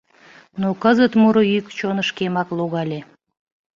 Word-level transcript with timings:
Но 0.61 0.67
кызыт 0.83 1.13
муро 1.21 1.43
йӱк 1.51 1.65
чонышкемак 1.77 2.49
логале. 2.57 2.99